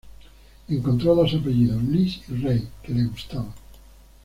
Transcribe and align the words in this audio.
Encontró 0.67 1.13
dos 1.13 1.31
apellidos, 1.35 1.83
Lys 1.83 2.21
y 2.27 2.33
Rey, 2.37 2.67
que 2.81 2.91
le 2.91 3.03
gustaban. 3.03 3.53